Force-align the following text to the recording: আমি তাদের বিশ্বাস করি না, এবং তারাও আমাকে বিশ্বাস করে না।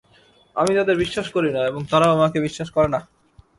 আমি 0.55 0.71
তাদের 0.77 0.95
বিশ্বাস 1.03 1.27
করি 1.35 1.49
না, 1.55 1.61
এবং 1.69 1.81
তারাও 1.91 2.15
আমাকে 2.17 2.37
বিশ্বাস 2.41 2.69
করে 2.71 2.89
না। 2.95 2.99